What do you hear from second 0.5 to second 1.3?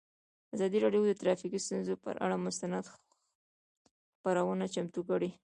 ازادي راډیو د